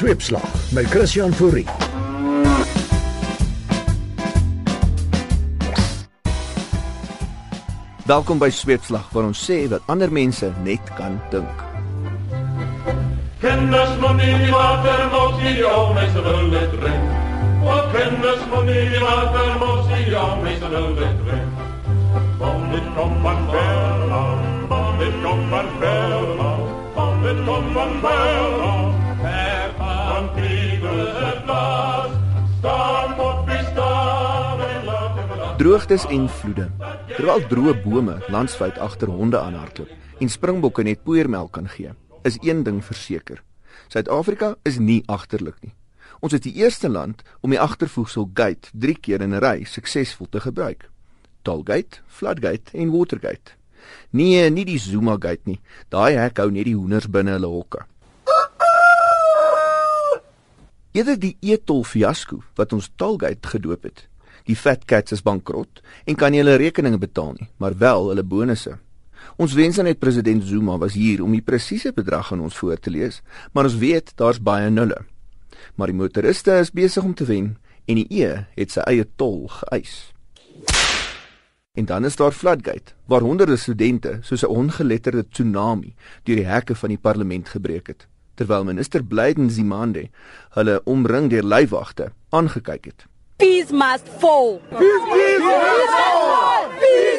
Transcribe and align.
Sweepslag 0.00 0.72
met 0.72 0.86
Christian 0.86 1.32
Fourie. 1.32 1.66
Welkom 8.04 8.38
by 8.38 8.48
Sweepslag 8.50 9.10
waar 9.12 9.28
ons 9.28 9.42
sê 9.44 9.68
wat 9.68 9.84
ander 9.92 10.08
mense 10.08 10.48
net 10.64 10.80
kan 10.96 11.20
dink. 11.28 11.60
Kennis 13.44 13.92
monie 14.00 14.48
water 14.48 15.04
mos 15.12 15.36
die 15.44 15.60
ou 15.68 15.92
mense 15.92 16.24
wil 16.30 16.48
net 16.48 16.72
drink. 16.80 17.04
O 17.60 17.76
kennis 17.92 18.48
monie 18.48 19.04
water 19.04 19.52
mos 19.60 19.84
die 19.92 20.16
ou 20.16 20.40
mense 20.40 20.68
wil 20.78 20.94
net 20.96 21.24
drink. 21.28 21.39
Droogtes 35.60 36.06
en 36.08 36.22
vloede. 36.32 36.70
Terwyl 37.18 37.42
droë 37.50 37.72
bome 37.82 38.14
landswyd 38.32 38.78
agter 38.80 39.10
honde 39.12 39.36
aanhardloop 39.36 40.22
en 40.24 40.32
springbokke 40.32 40.86
net 40.88 41.02
poeiermelk 41.04 41.50
kan 41.52 41.68
gee, 41.68 41.90
is 42.24 42.38
een 42.40 42.62
ding 42.64 42.78
verseker. 42.84 43.42
Suid-Afrika 43.92 44.54
is 44.64 44.78
nie 44.80 45.02
agterlik 45.04 45.58
nie. 45.60 45.74
Ons 46.24 46.38
is 46.38 46.46
die 46.48 46.54
eerste 46.62 46.88
land 46.88 47.20
om 47.44 47.52
die 47.52 47.60
agtervoegsel 47.60 48.30
gate 48.32 48.72
3 48.72 48.96
keer 49.04 49.20
in 49.20 49.36
'n 49.36 49.44
ry 49.44 49.64
suksesvol 49.68 50.32
te 50.32 50.40
gebruik. 50.40 50.88
Tollgate, 51.42 52.00
floodgate 52.06 52.72
en 52.72 52.96
watergate. 52.96 53.52
Nee, 54.10 54.50
nie 54.50 54.64
die 54.64 54.78
Zuma 54.78 55.18
gate 55.20 55.44
nie. 55.44 55.60
Daai 55.88 56.16
hek 56.16 56.38
hou 56.38 56.50
net 56.50 56.64
die 56.64 56.76
hoenders 56.76 57.10
binne 57.10 57.36
hulle 57.36 57.52
hokke. 57.52 57.84
Eerder 60.92 61.18
die 61.18 61.36
e-tol 61.40 61.84
fiasco 61.84 62.42
wat 62.54 62.72
ons 62.72 62.90
Tollgate 62.96 63.48
gedoop 63.48 63.82
het. 63.82 64.09
Die 64.50 64.58
fat 64.58 64.82
cats 64.90 65.14
is 65.14 65.22
bankrot 65.22 65.78
en 66.10 66.16
kan 66.18 66.32
nie 66.34 66.40
hulle 66.42 66.56
rekeninge 66.58 66.98
betaal 66.98 67.36
nie, 67.36 67.46
maar 67.62 67.76
wel 67.78 68.08
hulle 68.10 68.24
bonusse. 68.26 68.72
Ons 69.38 69.54
wens 69.54 69.76
dan 69.78 69.86
net 69.86 70.00
president 70.02 70.42
Zuma 70.42 70.74
was 70.80 70.96
hier 70.98 71.20
om 71.22 71.36
die 71.36 71.44
presiese 71.44 71.92
bedrag 71.94 72.32
aan 72.34 72.42
ons 72.42 72.56
voor 72.58 72.80
te 72.82 72.90
lees, 72.90 73.20
maar 73.54 73.68
ons 73.68 73.78
weet 73.78 74.10
daar's 74.18 74.40
baie 74.42 74.70
nulle. 74.72 74.96
Maar 75.78 75.92
die 75.92 75.98
motoriste 76.00 76.56
is 76.58 76.72
besig 76.74 77.06
om 77.06 77.14
te 77.14 77.28
wen 77.28 77.52
en 77.86 78.00
die 78.00 78.08
E 78.10 78.30
het 78.56 78.74
sy 78.74 78.82
eie 78.90 79.06
tol 79.20 79.44
geëis. 79.60 80.10
En 81.78 81.86
dan 81.86 82.04
is 82.04 82.18
daar 82.18 82.34
Floodgate, 82.34 82.96
waar 83.06 83.22
honderde 83.22 83.56
studente 83.56 84.18
soos 84.22 84.42
'n 84.42 84.50
ongeletterde 84.50 85.28
tsunami 85.28 85.94
deur 86.24 86.36
die 86.42 86.50
hekke 86.50 86.74
van 86.74 86.88
die 86.88 86.98
parlement 86.98 87.48
gebreek 87.48 87.86
het, 87.86 88.08
terwyl 88.34 88.64
minister 88.64 89.04
Blyden 89.04 89.50
Zimande 89.50 90.10
hulle 90.58 90.80
omring 90.84 91.30
deur 91.30 91.44
leiwagte 91.44 92.12
aangekyk 92.30 92.84
het. 92.84 93.06
Fees 93.40 93.70
must 93.72 94.06
fall. 94.20 94.60
Fees 94.68 95.00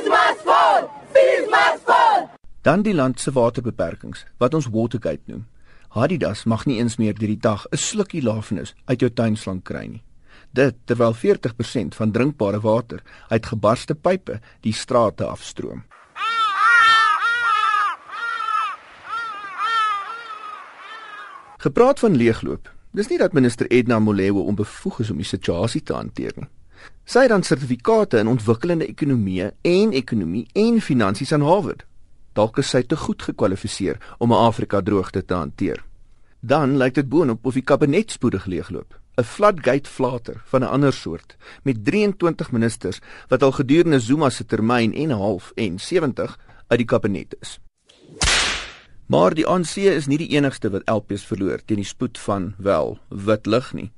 must 0.05 0.43
fall. 0.45 0.91
Fees 1.13 1.47
must 1.49 1.81
fall. 1.85 2.29
Dan 2.61 2.81
die 2.85 2.93
land 2.93 3.19
se 3.19 3.31
waterbeperkings 3.33 4.25
wat 4.37 4.53
ons 4.53 4.67
Watergate 4.69 5.25
noem. 5.25 5.47
Adidas 5.89 6.43
mag 6.45 6.67
nie 6.69 6.77
eens 6.77 6.99
meer 7.01 7.17
deur 7.17 7.31
die 7.33 7.41
dag 7.41 7.65
'n 7.71 7.77
slukkie 7.77 8.21
lafenis 8.21 8.75
uit 8.85 8.99
jou 8.99 9.09
tuinslang 9.09 9.63
kry 9.63 9.85
nie. 9.85 10.03
Dit 10.53 10.75
terwyl 10.85 11.13
40% 11.13 11.95
van 11.95 12.11
drinkbare 12.11 12.59
water 12.59 13.01
uit 13.29 13.45
gebarste 13.45 13.95
pype 13.95 14.39
die 14.61 14.73
strate 14.73 15.25
afstroom. 15.25 15.83
Gepraat 21.57 21.99
van 21.99 22.15
leegloop. 22.15 22.80
Dis 22.91 23.07
nie 23.07 23.17
dat 23.21 23.31
minister 23.31 23.69
Edna 23.71 23.99
Molewa 23.99 24.39
onbevoeg 24.39 24.99
is 24.99 25.09
om 25.13 25.19
die 25.21 25.27
situasie 25.27 25.79
te 25.83 25.93
hanteer 25.95 26.33
nie. 26.35 26.49
Sy 27.07 27.23
het 27.23 27.31
dan 27.31 27.45
sertifikate 27.45 28.19
in 28.19 28.27
ontwikkelende 28.27 28.87
ekonomieë 28.89 29.51
en 29.67 29.93
ekonomie 29.95 30.47
en 30.59 30.81
finansies 30.83 31.31
aan 31.31 31.45
Harvard. 31.47 31.85
Dalk 32.35 32.59
is 32.59 32.71
sy 32.73 32.81
te 32.83 32.97
goed 32.99 33.23
gekwalifiseer 33.23 33.99
om 34.19 34.33
'n 34.33 34.43
Afrika 34.47 34.81
droogte 34.81 35.25
te 35.25 35.33
hanteer. 35.33 35.83
Dan 36.41 36.77
lyk 36.77 36.93
dit 36.93 37.09
boonop 37.09 37.45
of 37.45 37.53
die 37.53 37.63
kabinet 37.63 38.11
spoedig 38.11 38.45
leegloop. 38.45 38.99
'n 39.17 39.23
Floodgate 39.23 39.89
flater 39.89 40.41
van 40.45 40.61
'n 40.61 40.67
ander 40.67 40.93
soort 40.93 41.37
met 41.63 41.85
23 41.85 42.51
ministers 42.51 42.99
wat 43.27 43.43
al 43.43 43.51
gedurende 43.51 43.99
Zuma 43.99 44.29
se 44.29 44.45
termyn 44.45 44.93
en 44.93 45.09
'n 45.09 45.17
half 45.17 45.51
en 45.55 45.79
70 45.79 46.39
uit 46.67 46.79
die 46.79 46.87
kabinet 46.87 47.35
is. 47.39 47.59
Maar 49.11 49.33
die 49.35 49.43
ANC 49.43 49.73
is 49.91 50.05
nie 50.07 50.15
die 50.21 50.29
enigste 50.37 50.69
wat 50.71 50.85
LPs 50.87 51.25
verloor 51.27 51.59
teen 51.67 51.81
die 51.81 51.87
spoed 51.87 52.19
van 52.23 52.53
wel 52.63 52.93
wit 53.09 53.47
lig 53.49 53.71
nie. 53.75 53.89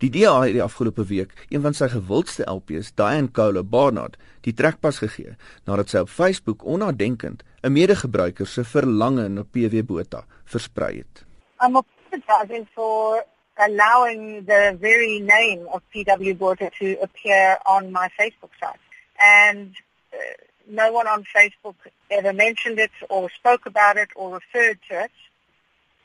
Die 0.00 0.08
DA 0.08 0.38
het 0.40 0.54
die 0.56 0.62
afgelope 0.64 1.04
week 1.10 1.34
een 1.50 1.60
van 1.66 1.76
sy 1.76 1.90
gewildste 1.92 2.46
LPs, 2.48 2.94
Diane 2.96 3.28
Cole 3.36 3.60
Barnard, 3.60 4.16
die 4.46 4.54
trekpas 4.56 5.02
gegee 5.04 5.34
nadat 5.68 5.92
sy 5.92 6.00
op 6.06 6.08
Facebook 6.08 6.64
onnadenkend 6.64 7.44
'n 7.60 7.72
medegebruiker 7.76 8.46
se 8.46 8.64
verlange 8.64 9.28
na 9.28 9.44
PW 9.44 9.84
Botha 9.84 10.24
versprei 10.44 10.96
het. 10.96 11.24
I'm 11.60 11.76
apologizing 11.76 12.66
for 12.72 13.20
allowing 13.56 14.46
the 14.46 14.76
very 14.80 15.20
name 15.20 15.68
of 15.68 15.82
PW 15.92 16.38
Border 16.38 16.70
to 16.80 16.96
appear 17.02 17.58
on 17.64 17.92
my 17.92 18.08
Facebook 18.16 18.54
site. 18.60 18.80
And 19.20 19.76
uh, 20.12 20.18
no 20.66 20.92
one 20.92 21.06
on 21.06 21.24
Facebook 21.24 21.76
ever 22.10 22.32
mentioned 22.32 22.78
it 22.78 22.92
or 23.08 23.30
spoke 23.30 23.66
about 23.66 23.96
it 23.96 24.10
or 24.14 24.34
referred 24.34 24.78
to 24.88 25.04
it. 25.04 25.10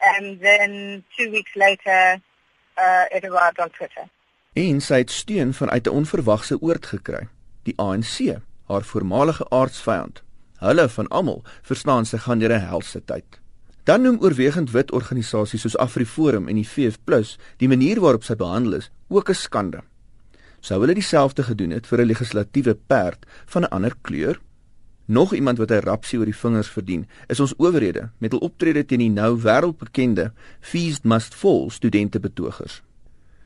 And 0.02 0.40
then 0.40 1.04
two 1.18 1.32
weeks 1.32 1.56
later, 1.56 2.22
uh, 2.78 3.06
it 3.12 3.26
arrived 3.26 3.60
on 3.60 3.70
Twitter. 3.70 4.10
En 4.54 4.82
sy 4.82 5.04
het 5.04 5.12
steun 5.12 5.54
vanuit 5.54 5.88
'n 5.88 5.90
onverwagse 6.02 6.62
oord 6.62 6.86
gekry, 6.86 7.28
die 7.64 7.74
ANC, 7.78 8.40
haar 8.68 8.84
voormalige 8.84 9.50
aardsvyand. 9.50 10.24
Hulle 10.60 10.90
van 10.90 11.08
almal 11.08 11.44
verstaan 11.62 12.06
sy 12.06 12.18
gaan 12.18 12.40
deur 12.40 12.54
'n 12.54 12.68
helse 12.68 13.04
tyd. 13.06 13.40
Dan 13.84 14.02
noem 14.02 14.20
oorwegend 14.22 14.72
wit 14.72 14.92
organisasies 14.92 15.62
soos 15.62 15.78
AfriForum 15.78 16.48
en 16.48 16.56
die 16.56 16.68
VF+ 16.68 16.98
die 17.58 17.68
manier 17.68 18.00
waarop 18.00 18.24
sy 18.24 18.36
behandel 18.36 18.74
is 18.74 18.92
ook 19.08 19.30
'n 19.30 19.34
skande. 19.34 19.82
Sou 20.60 20.80
hulle 20.80 20.94
dieselfde 20.94 21.44
gedoen 21.44 21.70
het 21.70 21.88
vir 21.88 22.00
'n 22.00 22.06
legislatiewe 22.06 22.76
perd 22.76 23.26
van 23.46 23.62
'n 23.64 23.70
ander 23.70 23.96
kleur? 24.02 24.40
Nog 25.10 25.34
iemand 25.34 25.58
wat 25.58 25.72
'n 25.72 25.82
rapsie 25.90 26.20
oor 26.20 26.26
die 26.26 26.36
vingers 26.36 26.68
verdien, 26.70 27.08
is 27.28 27.40
ons 27.40 27.54
owerhede 27.58 28.10
met 28.18 28.32
hul 28.32 28.40
optrede 28.40 28.86
teen 28.86 29.00
die 29.00 29.10
nou 29.10 29.42
wêreldbekende 29.42 30.32
Fees 30.60 31.02
Must 31.02 31.36
Fall 31.36 31.70
studente 31.70 32.20
betogers. 32.20 32.82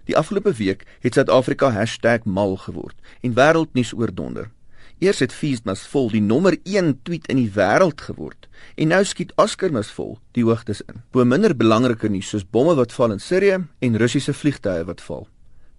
Die 0.04 0.18
afgelope 0.18 0.54
week 0.54 0.86
het 1.00 1.14
Suid-Afrika 1.14 1.86
#mal 2.24 2.58
geword 2.58 2.96
en 3.22 3.34
wêreldnuus 3.34 3.94
oordonder. 3.94 4.50
Eers 4.98 5.20
het 5.20 5.34
Fees 5.34 5.62
Must 5.64 5.88
Fall 5.88 6.10
die 6.10 6.22
nommer 6.22 6.58
1 6.64 7.00
tweet 7.04 7.28
in 7.28 7.38
die 7.38 7.52
wêreld 7.52 8.02
geword 8.02 8.48
en 8.76 8.88
nou 8.88 9.04
skiet 9.04 9.34
Oscar 9.36 9.72
Must 9.72 9.92
Fall 9.92 10.18
die 10.32 10.44
hoogtes 10.44 10.82
in. 10.82 11.02
Bo 11.12 11.26
minder 11.26 11.56
belangrike 11.56 12.10
nuus 12.10 12.28
soos 12.28 12.50
bomme 12.50 12.76
wat 12.76 12.94
val 12.94 13.12
in 13.12 13.20
Sirië 13.20 13.68
en 13.80 13.98
Russiese 13.98 14.34
vliegtye 14.34 14.84
wat 14.84 15.02
val. 15.02 15.28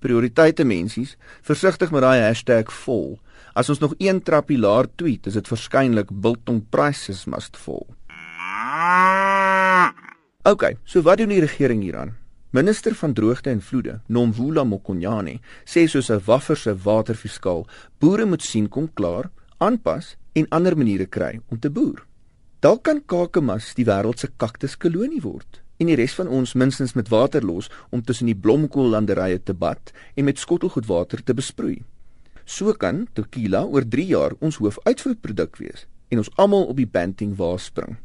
Prioriteite 0.04 0.66
mensies, 0.69 1.15
versigtig 1.41 1.91
met 1.91 2.03
daai 2.04 2.65
#vol. 2.84 3.19
As 3.54 3.70
ons 3.70 3.78
nog 3.81 3.94
een 3.98 4.20
trappie 4.22 4.59
laer 4.59 4.87
tweet, 4.97 5.26
is 5.26 5.32
dit 5.32 5.48
waarskynlik 5.48 6.10
biltong 6.10 6.60
prices 6.70 7.25
must 7.25 7.56
fall. 7.56 7.87
OK, 10.44 10.76
so 10.84 11.00
wat 11.03 11.19
doen 11.19 11.28
die 11.28 11.41
regering 11.41 11.82
hieraan? 11.82 12.16
Minister 12.50 12.94
van 12.94 13.15
Droogte 13.15 13.50
en 13.50 13.62
Vloede, 13.62 14.00
Nomvula 14.06 14.65
Mokonyane, 14.65 15.41
sê 15.65 15.87
soos 15.88 16.10
'n 16.10 16.21
waffer 16.26 16.56
se 16.56 16.75
waterfiskaal, 16.76 17.66
boere 17.98 18.26
moet 18.26 18.42
sien 18.42 18.69
kom 18.69 18.92
klaar, 18.92 19.31
aanpas 19.59 20.16
en 20.34 20.47
ander 20.50 20.76
maniere 20.76 21.06
kry 21.06 21.41
om 21.48 21.59
te 21.59 21.71
boer. 21.71 22.04
Dalk 22.60 22.82
kan 22.82 23.03
Kakamas 23.06 23.75
die 23.75 23.84
wêreld 23.84 24.19
se 24.19 24.28
kaktuskolonie 24.36 25.22
word 25.22 25.63
en 25.78 25.90
die 25.90 25.96
res 25.98 26.14
van 26.14 26.28
ons 26.28 26.54
minstens 26.54 26.94
met 26.94 27.08
water 27.08 27.44
los 27.44 27.71
om 27.91 28.03
tussen 28.03 28.26
die 28.30 28.38
blomkoollanderye 28.38 29.41
te 29.42 29.54
bad 29.54 29.92
en 30.15 30.24
met 30.24 30.38
skottelgoedwater 30.38 31.24
te 31.24 31.34
besproei. 31.34 31.82
So 32.44 32.72
kan 32.72 33.06
tequila 33.15 33.65
oor 33.65 33.86
3 33.88 34.06
jaar 34.06 34.36
ons 34.41 34.60
hoofuitvoerproduk 34.60 35.59
wees 35.59 35.86
en 36.12 36.21
ons 36.22 36.30
almal 36.36 36.68
op 36.71 36.76
die 36.76 36.88
banting 36.88 37.34
waar 37.36 37.59
spring. 37.59 37.97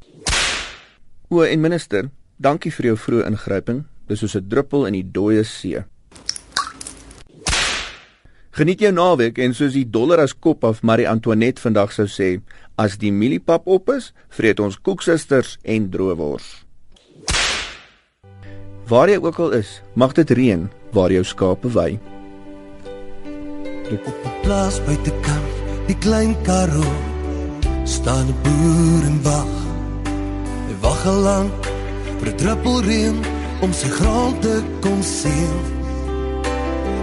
O, 1.29 1.43
en 1.43 1.61
minister, 1.61 2.09
dankie 2.41 2.71
vir 2.73 2.91
jou 2.91 2.97
vroeë 2.97 3.27
ingryping. 3.29 3.83
Dis 4.07 4.19
soos 4.19 4.35
'n 4.35 4.49
druppel 4.49 4.87
in 4.87 4.93
die 4.93 5.11
dooie 5.11 5.43
see. 5.43 5.83
Geniet 8.51 8.79
jou 8.79 8.91
naweek 8.91 9.37
en 9.37 9.53
soos 9.53 9.73
die 9.73 9.85
dollar 9.85 10.19
as 10.19 10.33
kop 10.33 10.63
af 10.63 10.81
Marie 10.81 11.07
Antoinette 11.07 11.61
vandag 11.61 11.91
sou 11.91 12.07
sê, 12.07 12.41
as 12.75 12.97
die 12.97 13.11
mieliepap 13.11 13.67
op 13.67 13.89
is, 13.89 14.13
vreet 14.29 14.59
ons 14.59 14.79
koeksusters 14.81 15.57
en 15.63 15.89
droewors. 15.89 16.68
Waar 18.89 19.09
jy 19.09 19.19
ook 19.21 19.37
al 19.37 19.51
is, 19.53 19.81
mag 19.93 20.15
dit 20.17 20.31
reën 20.33 20.63
waar 20.97 21.11
jou 21.13 21.21
skape 21.23 21.69
wei. 21.69 21.99
Op 23.93 24.05
'n 24.07 24.33
plaas 24.41 24.81
buite 24.85 25.13
kamp, 25.21 25.49
die 25.85 25.97
klein 25.97 26.33
karoo 26.41 26.93
staan 27.83 28.27
'n 28.27 28.35
boer 28.43 29.03
en 29.09 29.19
wag. 29.21 29.53
Hy 30.67 30.75
wag 30.81 31.05
al 31.05 31.21
lank 31.29 31.61
vir 32.19 32.27
'n 32.29 32.37
druppel 32.37 32.81
reën 32.81 33.17
om 33.61 33.73
sy 33.73 33.89
grond 33.89 34.41
te 34.41 34.61
kom 34.81 35.01
seën. 35.01 35.61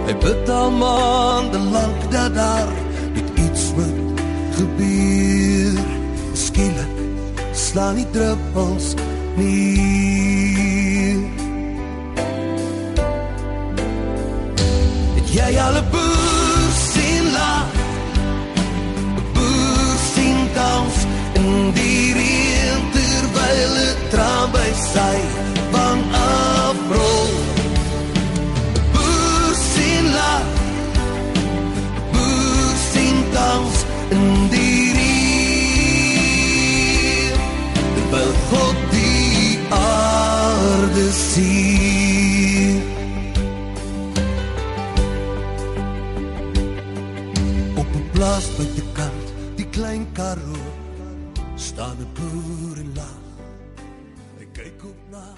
Hy 0.07 0.13
bid 0.23 0.49
al 0.49 0.71
maande 0.71 1.59
lank 1.59 2.11
dat 2.11 2.35
daar 2.35 2.71
net 3.15 3.29
iets 3.45 3.73
moet 3.75 4.19
gebeur. 4.57 5.79
Skielik 6.33 6.95
slaan 7.53 7.95
die 7.95 8.09
druppels 8.11 8.93
neer. 9.35 10.16
Yeah, 15.37 15.49
yeah, 15.49 15.67
alle 15.67 15.83
boo. 15.91 16.26
Buitekant 48.57 49.33
die 49.53 49.67
klein 49.69 50.07
karoo 50.17 50.71
staan 51.55 51.97
'n 52.01 52.09
boer 52.17 52.77
en 52.81 52.91
lag. 52.97 53.21
Hy 54.37 54.45
kyk 54.57 54.81
op 54.89 54.99
na 55.13 55.36